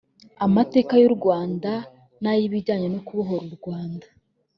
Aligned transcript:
Amateka 0.45 0.93
y’u 1.01 1.11
Rwanda 1.17 1.71
n’ay’ibijyanye 2.21 2.87
no 2.93 2.99
kubohora 3.07 3.43
u 3.51 3.55
Rwanda 3.59 4.05